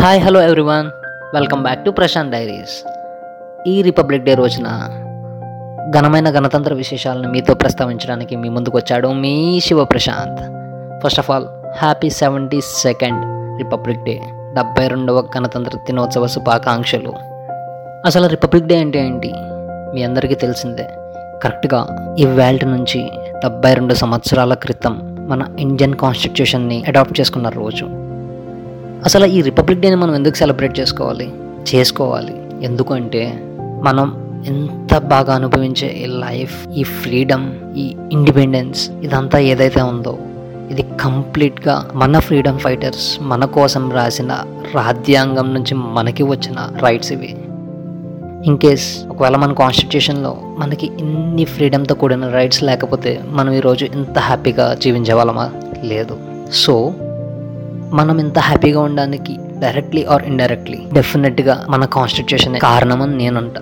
[0.00, 0.86] Hi hello everyone
[1.34, 2.88] welcome back to Prashanth diaries
[3.66, 4.66] ఈ republic day రోజున
[5.90, 10.42] ఘనమైన గణతంత్ర విశేషాలను మీతో ప్రస్తావించడానికి మీ ముందుకు వచ్చాడు మీ Shiva Prashanth.
[11.02, 11.46] First of all
[11.78, 13.24] happy seventy second
[13.58, 14.20] republic day
[14.54, 17.12] డెబ్బై రెండవ గణతంత్ర దినోత్సవ శుభాకాంక్షలు.
[18.06, 19.32] అసలు రిపబ్లిక్ డే అంటే ఏంటి?
[19.94, 20.88] మీ అందరికీ తెలిసిందే.
[21.42, 22.26] కరెక్ట్గా ఈ
[22.64, 27.86] నుంచి డెబ్బై రెండు సంవత్సరాల క్రితం మన ఇండియన్ కాన్స్టిట్యూషన్ని అడాప్ట్ చేసుకున్న రోజు.
[29.04, 31.30] అసలు ఈ రిపబ్లిక్ డేని మనం ఎందుకు సెలబ్రేట్ చేసుకోవాలి?
[31.74, 32.64] చేసుకోవాలి.
[32.64, 33.40] ఎందుకంటే
[33.82, 40.18] మనం ఎంత బాగా అనుభవించే ఈ లైఫ్ ఈ ఫ్రీడమ్ ఈ ఇండిపెండెన్స్ ఇదంతా ఏదైతే ఉందో
[40.70, 44.32] ఇది కంప్లీట్గా మన ఫ్రీడమ్ ఫైటర్స్ మన కోసం రాసిన
[44.74, 47.34] రాజ్యాంగం నుంచి మనకి వచ్చిన రైట్స్ ఇవి.
[48.44, 54.74] ఇన్ కేస్ ఒకవేళ మన కాన్స్టిట్యూషన్లో మనకి ఇన్ని ఫ్రీడమ్తో కూడిన రైట్స్ లేకపోతే మనం ఈరోజు ఇంత హ్యాపీగా
[54.74, 55.50] జీవించే వాళ్ళమా
[55.84, 56.18] లేదు.
[56.52, 56.94] సో
[57.92, 63.54] మనం ఇంత హ్యాపీగా ఉండడానికి డైరెక్ట్లీ ఆర్ ఇండైరెక్ట్లీ డెఫినెట్గా మన కాన్స్టిట్యూషన్ కారణమని నేనంట.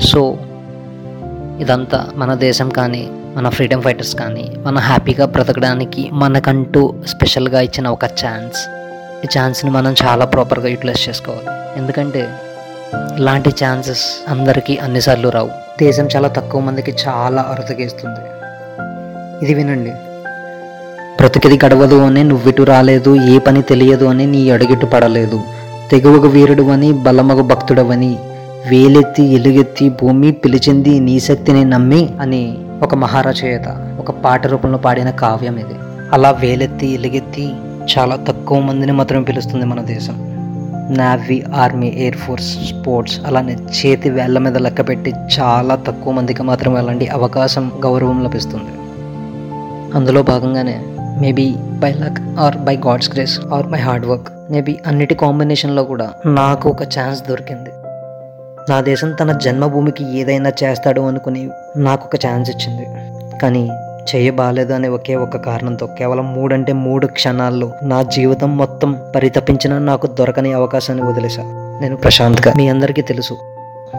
[0.00, 0.38] సో
[1.60, 8.04] ఇదంతా మన దేశం కానీ మన ఫ్రీడమ్ ఫైటర్స్ కానీ మన హ్యాపీగా బ్రతకడానికి మనకంటూ స్పెషల్గా ఇచ్చిన ఒక
[8.04, 8.68] ఛాన్స్
[9.24, 11.48] ఈ ఛాన్స్ని మనం చాలా ప్రాపర్గా యూటిలైజ్ చేసుకోవాలి.
[11.76, 12.28] ఎందుకంటే
[12.94, 15.48] ఇలాంటి ఛాన్సెస్ అందరికీ అన్నిసార్లు రావు.
[15.80, 18.20] దేశం చాలా తక్కువ మందికి చాలా అరుతగేస్తుంది
[19.44, 19.90] ఇది వినండి.
[21.16, 25.40] బ్రతికిది గడవదు అని నువ్విటు రాలేదు ఏ పని తెలియదు అని నీ అడుగిట్టు పడలేదు.
[25.90, 28.18] తెగువకు వీరుడు అని బలమగు భక్తుడవని
[28.70, 35.56] వేలెత్తి ఎలుగెత్తి భూమి పిలిచింది నీ శక్తిని నమ్మి అని ఒక మహారచయిత ఒక పాట రూపంలో పాడిన కావ్యం
[35.56, 35.74] ఇది.
[36.12, 37.50] అలా వేలెత్తి ఎలుగెత్తి
[37.98, 40.29] చాలా తక్కువ మందిని మాత్రమే పిలుస్తుంది మన దేశం.
[40.90, 46.74] Navy army air force sports అలానే చేతి వేళ్ళ మీద లెక్క పెట్టి చాలా తక్కువ మందికి మాత్రమే
[46.74, 48.72] వెళ్ళండి అవకాశం గౌరవం లభిస్తుంది.
[49.94, 50.82] అందులో భాగంగానే
[51.20, 56.12] maybe by luck or by God's grace or by hard work maybe అన్నిటి కాంబినేషన్లో కూడా
[56.26, 57.70] నాకు ఒక ఛాన్స్ దొరికింది.
[58.70, 62.86] నా దేశం తన జన్మభూమికి ఏదైనా చేస్తాడు అనుకుని నాకు ఒక ఛాన్స్ ఇచ్చింది.
[63.38, 63.70] కానీ
[64.02, 70.52] చేయబాలేదు అనే ఒకే ఒక కారణంతో కేవలం మూడంటే మూడు క్షణాల్లో నా జీవితం మొత్తం పరితపించిన నాకు దొరకని
[70.52, 71.42] అవకాశాన్ని వదిలేశా.
[71.82, 73.38] నేను ప్రశాంత్గా మీ అందరికీ తెలుసు.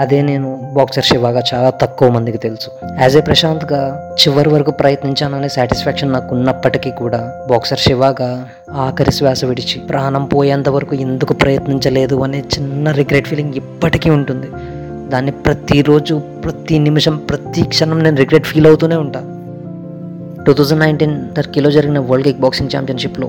[0.00, 2.70] అదే నేను బాక్సర్ శివాగా చాలా తక్కువ మందికి తెలుసు.
[3.00, 9.80] యాజ్ ఏ ప్రశాంత్గా చివరి వరకు ప్రయత్నించాననే సాటిస్ఫాక్షన్ నాకు ఉన్నప్పటికీ కూడా బాక్సర్ శివాగా ఆఖరి శ్వాస విడిచి
[9.80, 14.46] ప్రాణం పోయేంత వరకు ఎందుకు ప్రయత్నించలేదు అనే చిన్న రిగ్రెట్ ఫీలింగ్ ఇప్పటికీ ఉంటుంది.
[15.08, 19.35] దాన్ని ప్రతిరోజు ప్రతి నిమిషం ప్రతి క్షణం నేను రిగ్రెట్ ఫీల్ అవుతూనే ఉంటాను
[20.46, 23.28] టూ థౌజండ్ నైన్టీన్ టర్కీలో జరిగిన వరల్డ్ కిక్ బాక్సింగ్ ఛాంపియన్షిప్లో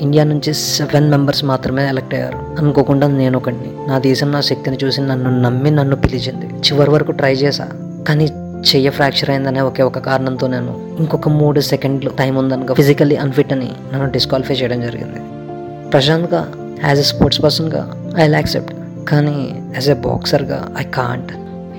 [0.00, 2.38] ఇండియా నుంచి సెవెన్ మెంబర్స్ మాత్రమే ఎలక్ట్ అయ్యారు.
[2.58, 3.88] అనుకోకుండా నేను ఒకడిని.
[3.88, 6.46] నా దేశం నా శక్తిని చూసి నన్ను నమ్మి నన్ను పిలిచింది.
[6.46, 7.68] చివరి వరకు ట్రై చేశా.
[8.08, 8.24] కానీ
[8.74, 13.70] చెయ్య ఫ్రాక్చర్ అయిందనే ఒకే ఒక కారణంతో నేను ఇంకొక మూడు సెకండ్లు టైం ఉందనుక ఫిజికల్లీ అన్ఫిట్ అని
[13.92, 15.20] నన్ను డిస్క్వాలిఫై చేయడం జరిగింది.
[15.90, 16.48] ప్రశాంత్గా
[16.84, 18.74] యాజ్ ఎ స్పోర్ట్స్ పర్సన్గా ఐ యాక్సెప్ట్
[19.08, 21.32] కానీ యాజ్ ఎ బాక్సర్గా ఐ కాంట్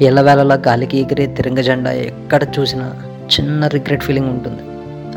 [0.04, 2.92] ఎల్లవేళలా గాలికి ఎగిరే తిరంగ జెండా ఎక్కడ చూసినా
[3.34, 4.64] చిన్న రిగ్రెట్ ఫీలింగ్ ఉంటుంది.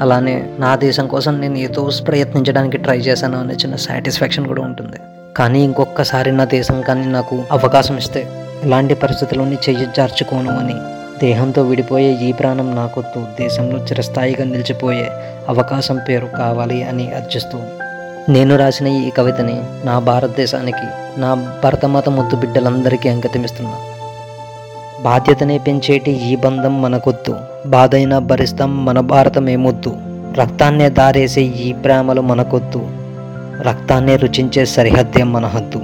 [0.01, 4.99] అలానే నా దేశం కోసం నేను ఏదో ప్రయత్నించడానికి ట్రై చేశాను అనే చిన్న సాటిస్ఫాక్షన్ కూడా ఉంటుంది.
[5.37, 8.27] కానీ ఇంకొకసారి నా దేశం కానీ నాకు అవకాశం ఇస్తే
[8.65, 10.75] ఇలాంటి పరిస్థితుల్లోని చెయ్యి జార్చుకోను అని
[11.21, 13.27] దేహంతో విడిపోయే ఈ ప్రాణం నాకొద్దు.
[13.41, 15.11] దేశంలో చిరస్థాయిగా నిలిచిపోయే
[15.49, 17.59] అవకాశం పేరు కావాలి అని అర్చిస్తూ
[18.29, 20.87] నేను రాసిన ఈ కవితని నా భారతదేశానికి
[21.21, 23.77] నా భరతమాత ముద్దు బిడ్డలందరికీ అంకితమిస్తున్నా.
[25.03, 27.37] బాధ్యతనే పెంచేటి ఈ బంధం మనకొద్దు.
[27.71, 29.97] బాధైనా భరిస్తాం మన భారతమేమొద్దు.
[30.39, 32.87] రక్తాన్నే దారేసే ఈ ప్రేమలు మనకొద్దు.
[33.61, 35.83] రక్తాన్నే రుచించే సరిహద్దే మన హద్దు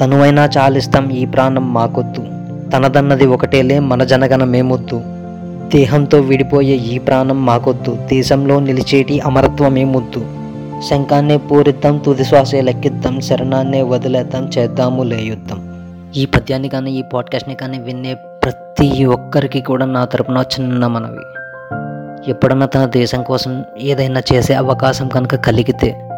[0.00, 2.22] తనువైనా చాలిస్తాం ఈ ప్రాణం మాకొద్దు.
[2.70, 5.02] తనదన్నది ఒకటేలే మన జనగణ మేమొద్దు
[5.74, 7.98] దేహంతో విడిపోయే ఈ ప్రాణం మాకొద్దు.
[8.06, 10.26] దేశంలో నిలిచేటి అమరత్వమేమొద్దు.
[10.90, 15.74] శంఖాన్నే పూరిద్దాం తుది శ్వాసే లెక్కిద్దాం శరణాన్నే వదిలేద్దాం చేద్దాము లేయుద్దాం.
[16.16, 21.20] ఈ పద్యాన్ని కానీ ఈ పాడ్కాస్ట్ని కానీ విన్నే ప్రతి ఒక్కరికి కూడా నా తరపున చిన్న మనవి.
[22.30, 26.10] ఎప్పుడన్నా తన దేశం కోసం ఏదైనా చేసే అవకాశం కనుక కలిగితే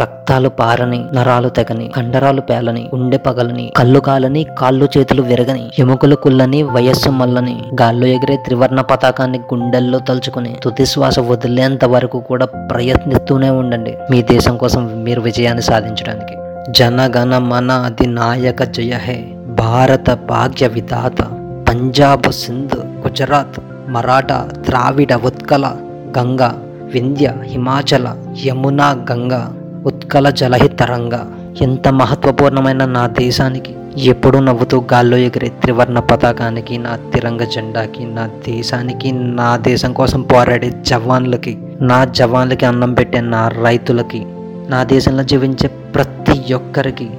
[0.00, 6.62] రక్తాలు పారని నరాలు తెగని కండరాలు పేలని గుండె పగలని కళ్ళు కాలని కాళ్ళు చేతులు విరగని ఎముకలు కుళ్ళని
[6.62, 13.98] వయస్సు మల్లని గాల్లో ఎగిరే త్రివర్ణ పతాకాన్ని గుండెల్లో తలుచుకుని తుది శ్వాస వదిలేంత వరకు కూడా ప్రయత్నిస్తూనే ఉండండి.
[14.10, 16.34] మీ దేశం కోసం మీరు విజయాన్ని సాధించడానికి.
[16.72, 19.24] జనగణ మన అధినాయక జయ హే.
[19.46, 21.39] భారత భాగ్య విధాత.
[21.70, 25.76] పంజాబ్ సింధ్ గుజరాత్ మరాఠా ద్రావిడ ఉత్కల
[26.18, 26.62] గంగా
[26.94, 29.54] వింధ్య హిమాచల యమున గంగా
[29.86, 31.14] ఉత్కల జలహితరంగ.
[31.60, 39.12] ఎంత మహత్వపూర్ణమైన నా దేశానికి ఎప్పుడూ నవ్వుతూ గాల్లో ఎగిరే త్రివర్ణ పతాకానికి నా తిరంగ జెండాకి నా దేశానికి
[39.12, 44.26] నా దేశం కోసం పోరాడే జవాన్లకి నా జవాన్లకి అన్నం పెట్టే నా రైతులకి
[44.68, 47.10] నా దేశంలో జీవించే ప్రతి ఒక్కరికి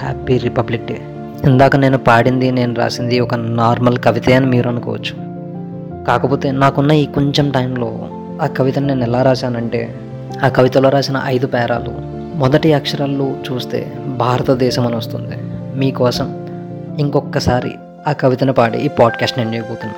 [0.00, 1.00] హ్యాపీ రిపబ్లిక్ డే.
[1.44, 5.30] ఇందాక నేను పాడింది నేను రాసింది ఒక నార్మల్ కవిత అని మీరు అనుకోవచ్చు.
[6.04, 8.08] కాకపోతే నాకున్న ఈ కొంచెం టైంలో
[8.42, 9.94] ఆ కవితను నేను ఎలా రాశానంటే
[10.44, 11.90] ఆ కవితలో రాసిన ఐదు పేరాలు
[12.36, 15.36] మొదటి అక్షరాలు చూస్తే భారతదేశం అని వస్తుంది.
[15.74, 16.46] మీకోసం
[16.98, 17.72] ఇంకొకసారి
[18.08, 19.94] ఆ కవితను పాడి ఈ పాడ్కాస్ట్ నేను చేయబోతున్నా.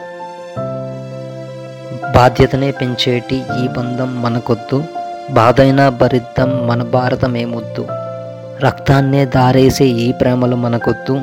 [2.16, 4.84] బాధ్యతనే పెంచేటి ఈ బంధం మనకొద్దు
[5.30, 7.86] బాధైనా భరిద్దాం మన భారతమేమొద్దు.
[8.64, 11.20] రక్తాన్నే దారేసే ఈ ప్రేమలు మనకొద్దు.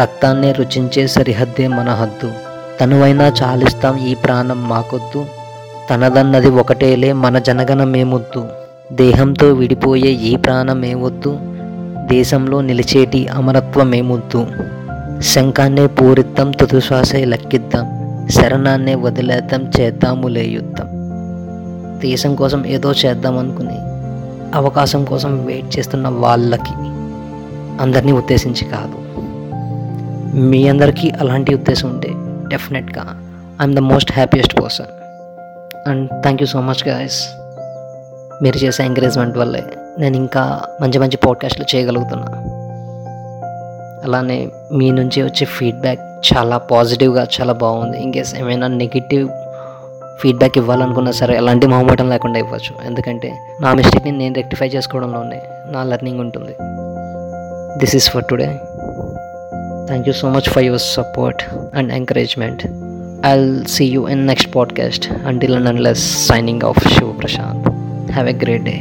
[0.00, 2.30] రక్తాన్నే రుచించే సరిహద్దే మన హద్దు
[2.80, 5.26] తనువైనా చాలిస్తాం ఈ ప్రాణం మాకొద్దు.
[5.90, 8.48] తనదన్నది ఒకటేలే మన జనగణమేమొద్దు
[8.92, 11.38] దేహంతో విడిపోయే ఈ ప్రాణమేమొద్దు
[12.06, 14.46] దేశంలో నిలిచేటి అమరత్వమేమొద్దు
[15.22, 17.86] శంఖాన్నే పూరిద్దాం తుదుశ్వాసే లెక్కిద్దాం.
[18.30, 20.88] శరణాన్నే వదిలేద్దాం చేద్దాము లేయుద్దాం
[22.00, 23.78] దేశం కోసం ఏదో చేద్దాం అనుకుని
[24.54, 26.74] అవకాశం కోసం వెయిట్ చేస్తున్న వాళ్ళకి
[27.82, 29.20] అందరినీ ఉద్దేశించి కాదు.
[30.36, 32.08] మీ అందరికీ అలాంటి ఉద్దేశం ఉంటే
[32.48, 33.02] డెఫినెట్గా
[33.60, 34.86] I'm the most happiest person.
[35.88, 37.26] And thank you so much guys.
[38.42, 39.64] మీరు చేసే ఎంకరేజ్మెంట్ వల్లే
[39.98, 42.26] నేను ఇంకా మంచి మంచి పాడ్కాస్ట్లు చేయగలుగుతున్నా.
[44.04, 48.02] అలానే మీ నుంచి వచ్చే ఫీడ్బ్యాక్ చాలా పాజిటివ్గా చాలా బాగుంది.
[48.02, 49.28] ఇంకేస్ ఏమైనా నెగిటివ్
[50.20, 52.72] ఫీడ్బ్యాక్ ఇవ్వాలనుకున్నా సరే ఎలాంటి మొహమాటం లేకుండా ఇవ్వచ్చు.
[52.86, 53.28] ఎందుకంటే
[53.60, 55.40] నా మిస్టేక్ని నేను రెక్టిఫై చేసుకోవడంలోనే
[55.72, 56.54] నా లెర్నింగ్ ఉంటుంది.
[57.78, 58.48] This is for today
[59.86, 61.42] thank you so much for your support
[61.74, 62.62] and encouragement
[63.26, 67.68] I'll see you in next podcast until and unless signing off Shiva Prashanth
[68.12, 68.76] have a great day